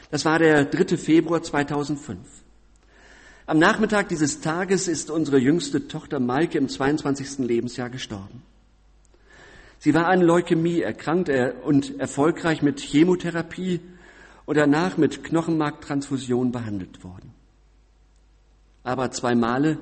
Das 0.10 0.26
war 0.26 0.40
der 0.40 0.66
3. 0.66 0.98
Februar 0.98 1.44
2005. 1.44 2.18
Am 3.46 3.60
Nachmittag 3.60 4.10
dieses 4.10 4.42
Tages 4.42 4.88
ist 4.88 5.12
unsere 5.12 5.38
jüngste 5.38 5.88
Tochter 5.88 6.20
Maike 6.20 6.58
im 6.58 6.70
22. 6.70 7.38
Lebensjahr 7.46 7.92
gestorben. 7.92 8.42
Sie 9.78 9.94
war 9.94 10.08
an 10.08 10.22
Leukämie 10.22 10.82
erkrankt 10.82 11.30
und 11.64 12.00
erfolgreich 12.00 12.64
mit 12.64 12.80
Chemotherapie 12.80 13.80
und 14.46 14.58
danach 14.58 14.98
mit 14.98 15.24
Knochenmarktransfusion 15.24 16.52
behandelt 16.52 17.04
worden. 17.04 17.34
Aber 18.84 19.12
zwei 19.12 19.36
Male 19.36 19.78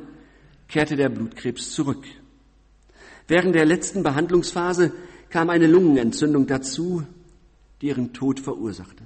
kehrte 0.67 0.95
der 0.95 1.09
Blutkrebs 1.09 1.71
zurück. 1.71 2.05
Während 3.27 3.55
der 3.55 3.65
letzten 3.65 4.03
Behandlungsphase 4.03 4.93
kam 5.29 5.49
eine 5.49 5.67
Lungenentzündung 5.67 6.47
dazu, 6.47 7.03
die 7.81 7.87
ihren 7.87 8.13
Tod 8.13 8.39
verursachte. 8.39 9.03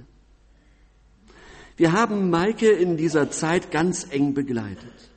Wir 1.76 1.92
haben 1.92 2.30
Maike 2.30 2.70
in 2.70 2.96
dieser 2.96 3.30
Zeit 3.30 3.70
ganz 3.70 4.06
eng 4.10 4.34
begleitet. 4.34 5.10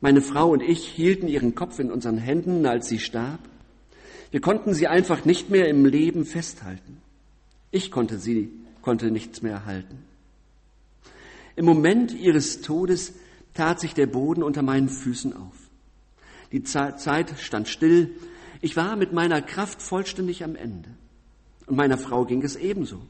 Meine 0.00 0.22
Frau 0.22 0.50
und 0.50 0.62
ich 0.62 0.86
hielten 0.86 1.28
ihren 1.28 1.54
Kopf 1.54 1.78
in 1.78 1.90
unseren 1.90 2.18
Händen, 2.18 2.64
als 2.66 2.88
sie 2.88 2.98
starb. 2.98 3.40
Wir 4.30 4.40
konnten 4.40 4.74
sie 4.74 4.86
einfach 4.86 5.24
nicht 5.24 5.50
mehr 5.50 5.68
im 5.68 5.84
Leben 5.84 6.24
festhalten. 6.24 6.98
Ich 7.70 7.90
konnte 7.90 8.18
sie, 8.18 8.50
konnte 8.82 9.10
nichts 9.10 9.42
mehr 9.42 9.66
halten. 9.66 9.98
Im 11.56 11.64
Moment 11.64 12.12
ihres 12.12 12.60
Todes 12.60 13.14
tat 13.54 13.80
sich 13.80 13.94
der 13.94 14.06
Boden 14.06 14.42
unter 14.42 14.62
meinen 14.62 14.88
Füßen 14.88 15.34
auf. 15.34 15.56
Die 16.52 16.62
Zeit 16.62 17.34
stand 17.40 17.68
still. 17.68 18.14
Ich 18.60 18.76
war 18.76 18.96
mit 18.96 19.12
meiner 19.12 19.42
Kraft 19.42 19.82
vollständig 19.82 20.44
am 20.44 20.56
Ende. 20.56 20.88
Und 21.66 21.76
meiner 21.76 21.98
Frau 21.98 22.24
ging 22.24 22.42
es 22.42 22.56
ebenso. 22.56 23.00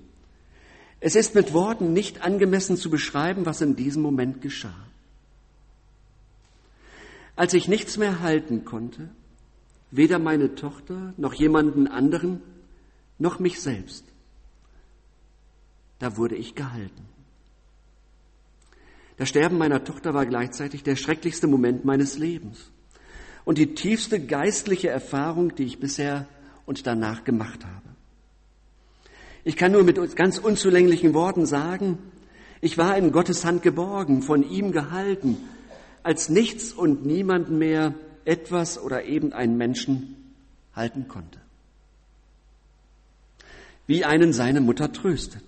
Es 1.01 1.15
ist 1.15 1.35
mit 1.35 1.53
Worten 1.53 1.93
nicht 1.93 2.23
angemessen 2.23 2.77
zu 2.77 2.91
beschreiben, 2.91 3.47
was 3.47 3.61
in 3.61 3.77
diesem 3.77 4.03
Moment 4.03 4.41
geschah. 4.41 4.75
Als 7.37 7.55
ich 7.55 7.69
nichts 7.69 7.97
mehr 7.99 8.21
halten 8.21 8.65
konnte, 8.65 9.11
weder 9.93 10.19
meine 10.19 10.57
Tochter 10.57 11.15
noch 11.17 11.35
jemanden 11.35 11.87
anderen, 11.87 12.41
noch 13.19 13.39
mich 13.39 13.61
selbst, 13.61 14.05
da 15.99 16.17
wurde 16.17 16.37
ich 16.37 16.55
gehalten. 16.55 17.09
Das 19.17 19.29
Sterben 19.29 19.59
meiner 19.59 19.83
Tochter 19.83 20.15
war 20.15 20.27
gleichzeitig 20.27 20.85
der 20.85 20.97
schrecklichste 20.97 21.49
Moment 21.49 21.85
meines 21.85 22.19
Lebens 22.19 22.71
und 23.45 23.59
die 23.59 23.75
tiefste 23.75 24.25
geistliche 24.25 24.91
Erfahrung, 24.91 25.55
die 25.55 25.65
ich 25.65 25.81
bisher 25.81 26.27
und 26.67 26.87
danach 26.87 27.25
gemacht 27.25 27.65
habe. 27.65 27.89
Ich 29.43 29.57
kann 29.57 29.73
nur 29.73 29.83
mit 29.83 30.17
ganz 30.17 30.39
unzulänglichen 30.39 31.15
Worten 31.15 31.47
sagen, 31.47 31.99
ich 32.61 32.77
war 32.77 32.97
in 32.97 33.13
Gottes 33.13 33.45
Hand 33.45 33.63
geborgen, 33.63 34.23
von 34.23 34.49
ihm 34.49 34.73
gehalten, 34.73 35.37
als 36.03 36.29
nichts 36.29 36.73
und 36.73 37.07
niemand 37.07 37.51
mehr 37.51 37.95
etwas 38.25 38.79
oder 38.81 39.05
eben 39.05 39.33
einen 39.33 39.57
Menschen 39.57 40.35
halten 40.75 41.09
konnte. 41.09 41.41
Wie 43.87 44.05
einen 44.05 44.33
seine 44.33 44.61
Mutter 44.61 44.93
tröstet. 44.93 45.45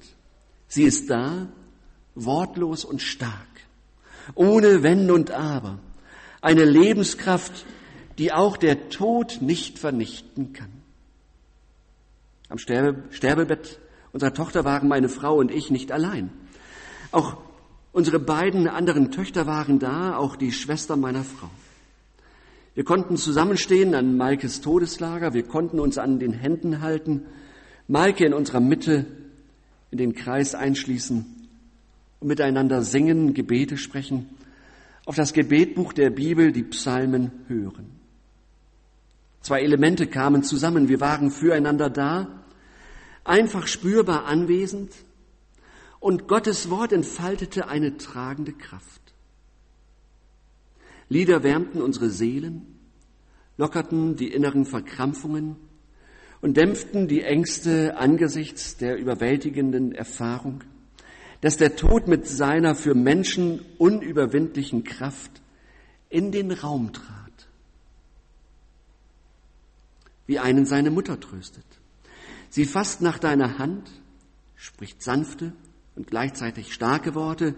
Sie 0.71 0.85
ist 0.85 1.11
da, 1.11 1.49
wortlos 2.15 2.85
und 2.85 3.03
stark, 3.03 3.49
ohne 4.37 4.85
Wenn 4.85 5.11
und 5.11 5.33
Aber, 5.33 5.81
eine 6.41 6.65
Lebenskraft, 6.65 7.67
die 8.19 8.33
auch 8.33 8.57
der 8.57 8.89
Tod 8.89 9.39
nicht 9.41 9.81
vernichten 9.81 10.53
kann. 10.53 10.71
Am 12.49 12.59
Sterbe, 12.59 13.03
Sterbebett 13.11 13.81
unserer 14.13 14.33
Tochter 14.33 14.65
waren 14.65 14.89
meine 14.89 15.09
Frau 15.09 15.37
und 15.39 15.51
ich 15.51 15.73
nicht 15.73 15.91
allein. 15.91 16.31
Auch 17.11 17.39
unsere 17.91 18.21
beiden 18.21 18.69
anderen 18.69 19.11
Töchter 19.11 19.49
waren 19.49 19.81
da, 19.81 20.17
auch 20.17 20.37
die 20.37 20.53
Schwester 20.53 20.97
meiner 20.97 21.25
Frau. 21.25 21.51
Wir 22.77 22.85
konnten 22.85 23.17
zusammenstehen 23.17 23.97
an 23.97 24.17
Maikes 24.17 24.61
Todeslager, 24.61 25.35
wir 25.35 25.43
konnten 25.43 25.81
uns 25.81 25.99
an 25.99 26.21
den 26.21 26.33
Händen 26.33 26.81
halten, 26.81 27.27
Maike 27.89 28.25
in 28.25 28.35
unserer 28.35 28.61
Mitte 28.61 29.07
in 29.91 29.99
den 29.99 30.15
Kreis 30.15 30.55
einschließen 30.55 31.25
und 32.21 32.29
miteinander 32.29 32.83
singen, 32.83 33.35
Gebete 33.35 33.77
sprechen, 33.77 34.29
auf 35.07 35.17
das 35.17 35.33
Gebetbuch 35.33 35.93
der 35.93 36.11
Bibel, 36.11 36.53
die 36.53 36.63
Psalmen 36.63 37.33
hören. 37.49 37.87
Zwei 39.41 39.63
Elemente 39.63 40.07
kamen 40.07 40.43
zusammen. 40.43 40.89
Wir 40.89 41.01
waren 41.01 41.31
füreinander 41.31 41.89
da, 41.89 42.45
einfach 43.25 43.67
spürbar 43.67 44.27
anwesend 44.27 44.93
und 45.99 46.29
Gottes 46.29 46.71
Wort 46.71 46.93
entfaltete 46.93 47.69
eine 47.69 47.97
tragende 47.97 48.53
Kraft. 48.53 49.01
Lieder 51.09 51.43
wärmten 51.43 51.83
unsere 51.83 52.11
Seelen, 52.11 52.79
lockerten 53.57 54.17
die 54.17 54.33
inneren 54.33 54.65
Verkrampfungen 54.65 55.57
und 56.41 56.57
dämpften 56.57 57.09
die 57.09 57.23
Ängste 57.23 57.97
angesichts 57.97 58.77
der 58.77 58.97
überwältigenden 58.97 59.93
Erfahrung, 59.93 60.63
dass 61.41 61.57
der 61.57 61.77
Tod 61.77 62.09
mit 62.09 62.27
seiner 62.27 62.75
für 62.75 62.95
Menschen 62.95 63.61
unüberwindlichen 63.79 64.85
Kraft 64.85 65.43
in 66.09 66.33
den 66.33 66.51
Raum 66.51 66.93
trat 66.93 67.21
wie 70.31 70.39
einen 70.39 70.65
seine 70.65 70.93
Mutter 70.93 71.19
tröstet. 71.19 71.67
Sie 72.51 72.65
fasst 72.65 73.01
nach 73.03 73.19
deiner 73.19 73.59
Hand, 73.59 73.91
spricht 74.55 75.03
sanfte 75.03 75.53
und 75.97 76.07
gleichzeitig 76.07 76.73
starke 76.73 77.17
Worte, 77.17 77.57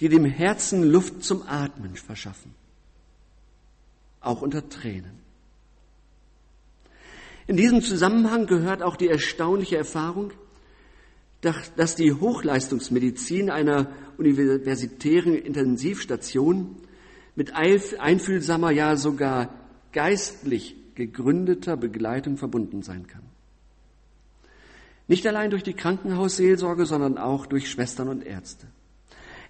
die 0.00 0.10
dem 0.10 0.26
Herzen 0.26 0.82
Luft 0.82 1.24
zum 1.24 1.40
Atmen 1.48 1.96
verschaffen, 1.96 2.54
auch 4.20 4.42
unter 4.42 4.68
Tränen. 4.68 5.23
In 7.46 7.56
diesem 7.56 7.82
Zusammenhang 7.82 8.46
gehört 8.46 8.82
auch 8.82 8.96
die 8.96 9.08
erstaunliche 9.08 9.76
Erfahrung, 9.76 10.32
dass 11.40 11.94
die 11.94 12.12
Hochleistungsmedizin 12.12 13.50
einer 13.50 13.92
universitären 14.16 15.34
Intensivstation 15.34 16.76
mit 17.36 17.54
einfühlsamer, 17.54 18.70
ja 18.70 18.96
sogar 18.96 19.52
geistlich 19.92 20.76
gegründeter 20.94 21.76
Begleitung 21.76 22.36
verbunden 22.36 22.82
sein 22.82 23.06
kann. 23.06 23.22
Nicht 25.06 25.26
allein 25.26 25.50
durch 25.50 25.62
die 25.62 25.74
Krankenhausseelsorge, 25.74 26.86
sondern 26.86 27.18
auch 27.18 27.44
durch 27.44 27.70
Schwestern 27.70 28.08
und 28.08 28.24
Ärzte. 28.24 28.66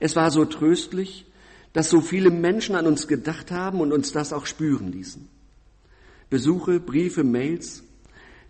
Es 0.00 0.16
war 0.16 0.30
so 0.33 0.44
tröstlich, 0.44 1.26
dass 1.72 1.90
so 1.90 2.00
viele 2.00 2.30
Menschen 2.30 2.74
an 2.74 2.87
uns 2.87 3.07
gedacht 3.07 3.52
haben 3.52 3.80
und 3.80 3.92
uns 3.92 4.11
das 4.11 4.33
auch 4.33 4.46
spüren 4.46 4.90
ließen. 4.90 5.28
Besuche, 6.31 6.81
Briefe, 6.81 7.25
Mails, 7.25 7.83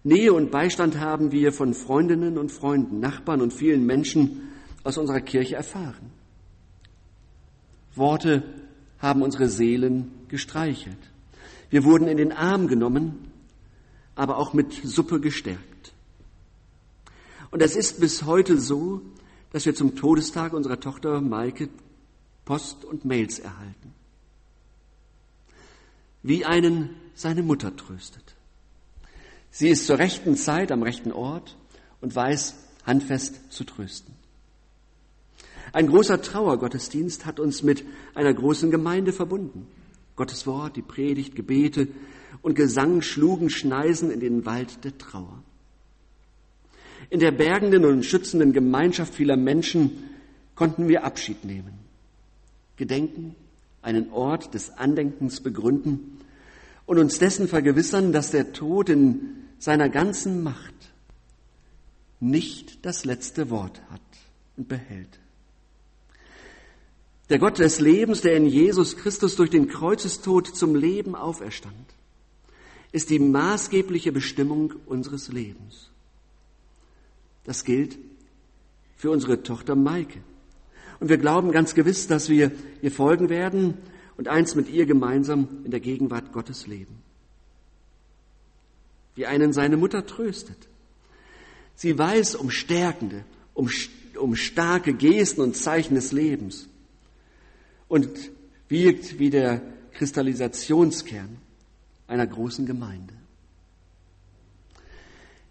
Nähe 0.03 0.33
und 0.35 0.51
Beistand 0.51 1.01
haben 1.01 1.33
wir 1.33 1.53
von 1.53 1.73
Freundinnen 1.73 2.37
und 2.37 2.53
Freunden, 2.53 3.01
Nachbarn 3.01 3.41
und 3.41 3.55
vielen 3.55 3.87
Menschen 3.87 4.49
aus 4.85 4.99
unserer 4.99 5.23
Kirche 5.23 5.57
erfahren. 5.57 6.11
Worte 7.95 8.43
haben 8.99 9.23
unsere 9.23 9.49
Seelen 9.49 10.11
gestreichelt. 10.29 10.99
Wir 11.71 11.85
wurden 11.85 12.07
in 12.07 12.19
den 12.19 12.33
Arm 12.33 12.69
genommen, 12.69 13.31
aber 14.15 14.37
auch 14.37 14.53
mit 14.53 14.73
Suppe 14.73 15.21
gestärkt. 15.21 15.95
Und 17.51 17.63
es 17.63 17.75
ist 17.75 17.99
bis 17.99 18.25
heute 18.25 18.61
so, 18.61 19.01
dass 19.53 19.65
wir 19.65 19.75
zum 19.75 19.97
Todestag 19.97 20.53
unserer 20.53 20.81
Tochter 20.81 21.21
Maike 21.21 21.69
Post 22.45 22.85
und 22.85 23.05
Mails 23.05 23.39
erhalten. 23.39 23.95
Wie 26.23 26.45
einen 26.45 26.91
seine 27.15 27.43
Mutter 27.43 27.75
tröstet. 27.77 28.35
Sie 29.51 29.69
ist 29.69 29.87
zur 29.87 29.99
rechten 29.99 30.37
Zeit 30.37 30.73
am 30.73 30.83
rechten 30.83 31.13
Ort 31.13 31.57
und 32.01 32.15
weiß 32.15 32.57
handfest 32.85 33.53
zu 33.53 33.65
trösten. 33.65 34.15
Ein 35.73 35.87
großer 35.87 36.21
Trauergottesdienst 36.21 37.25
hat 37.25 37.41
uns 37.41 37.63
mit 37.63 37.85
einer 38.15 38.35
großen 38.35 38.71
Gemeinde 38.71 39.13
verbunden. 39.13 39.67
Gottes 40.17 40.47
Wort, 40.47 40.77
die 40.77 40.83
Predigt, 40.83 41.35
Gebete 41.35 41.89
und 42.43 42.55
Gesang 42.55 43.03
schlugen 43.03 43.51
Schneisen 43.51 44.11
in 44.11 44.21
den 44.21 44.45
Wald 44.45 44.85
der 44.85 44.97
Trauer. 44.99 45.43
In 47.11 47.21
der 47.21 47.33
bergenden 47.33 47.85
und 47.85 48.05
schützenden 48.05 48.53
Gemeinschaft 48.53 49.15
vieler 49.15 49.37
Menschen 49.37 49.93
konnten 50.55 50.89
wir 50.89 51.05
Abschied 51.05 51.45
nehmen, 51.45 51.79
gedenken, 52.77 53.35
einen 53.83 54.11
Ort 54.13 54.55
des 54.55 54.71
Andenkens 54.79 55.41
begründen 55.41 56.21
und 56.87 56.99
uns 56.99 57.19
dessen 57.19 57.49
vergewissern, 57.49 58.13
dass 58.13 58.31
der 58.31 58.53
Tod 58.53 58.89
in 58.89 59.45
seiner 59.59 59.89
ganzen 59.89 60.43
Macht 60.43 60.75
nicht 62.21 62.85
das 62.85 63.05
letzte 63.05 63.51
Wort 63.51 63.81
hat 63.91 64.01
und 64.57 64.69
behält. 64.69 65.21
Der 67.31 67.39
Gott 67.39 67.59
des 67.59 67.81
Lebens, 67.81 68.21
der 68.21 68.37
in 68.37 68.47
Jesus 68.47 68.97
Christus 68.97 69.37
durch 69.37 69.51
den 69.51 69.69
Kreuzestod 69.69 70.55
zum 70.55 70.75
Leben 70.75 71.15
auferstand, 71.15 71.75
ist 72.93 73.11
die 73.11 73.19
maßgebliche 73.19 74.13
Bestimmung 74.13 74.75
unseres 74.87 75.33
Lebens. 75.33 75.91
Das 77.45 77.65
gilt 77.65 77.99
für 78.97 79.11
unsere 79.11 79.43
Tochter 79.43 79.75
Maike. 79.75 80.21
Und 81.01 81.09
wir 81.09 81.19
glauben 81.19 81.51
ganz 81.51 81.75
gewiss, 81.75 82.07
dass 82.07 82.29
wir 82.29 82.53
ihr 82.83 82.93
folgen 82.93 83.29
werden 83.29 83.75
und 84.17 84.29
eins 84.29 84.55
mit 84.55 84.69
ihr 84.69 84.87
gemeinsam 84.87 85.49
in 85.65 85.71
der 85.71 85.81
Gegenwart 85.81 86.33
Gottes 86.33 86.67
leben. 86.67 87.03
Wie 89.15 89.27
einen 89.27 89.53
seine 89.53 89.77
Mutter 89.77 90.07
tröstet. 90.07 90.69
Sie 91.75 91.99
weiß 91.99 92.37
um 92.37 92.51
stärkende, 92.51 93.25
um, 93.55 93.71
um 94.19 94.37
starke 94.37 94.95
Gesten 94.95 95.41
und 95.41 95.57
Zeichen 95.57 95.95
des 95.95 96.13
Lebens 96.13 96.69
und 97.89 98.09
wirkt 98.69 99.19
wie 99.19 99.31
der 99.31 99.63
Kristallisationskern 99.93 101.37
einer 102.07 102.27
großen 102.27 102.67
Gemeinde. 102.67 103.15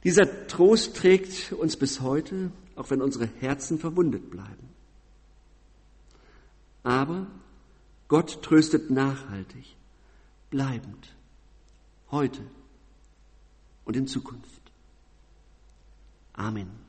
Dieser 0.04 0.47
Trost 0.47 0.95
trägt 0.95 1.54
uns 1.54 1.78
bis 1.78 2.02
heute, 2.02 2.52
auch 2.76 2.89
wenn 2.89 3.02
unsere 3.02 3.30
Herzen 3.39 3.80
verwundet 3.80 4.30
bleiben. 4.30 4.69
Aber 6.84 7.28
Gott 8.08 8.42
tröstet 8.44 8.89
nachhaltig, 8.89 9.76
bleibend, 10.50 11.16
heute 12.12 12.42
und 13.86 13.96
in 13.96 14.08
Zukunft. 14.08 14.62
Amen. 16.34 16.83